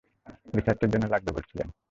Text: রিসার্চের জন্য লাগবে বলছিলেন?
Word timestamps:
রিসার্চের 0.55 0.89
জন্য 0.93 1.05
লাগবে 1.07 1.31
বলছিলেন? 1.35 1.67